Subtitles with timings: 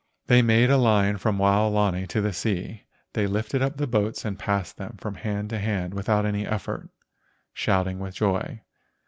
[0.25, 2.85] They made a line from Waolani to the sea.
[3.13, 6.89] They lifted up the boats and passed them from hand to hand without any effort,
[7.53, 8.61] shouting with joy.